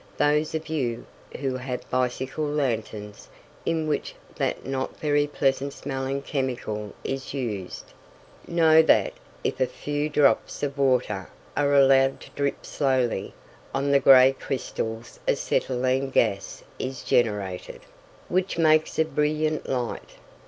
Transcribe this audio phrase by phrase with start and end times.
[0.17, 1.05] Those of you
[1.41, 3.29] who have bicycle lanterns,
[3.67, 7.93] in which that not very pleasant smelling chemical is used,
[8.47, 13.35] know that if a few drops of water are allowed to drip slowly
[13.75, 17.81] on the gray crystals acetylene gas is generated,
[18.27, 20.13] which makes a brilliant light.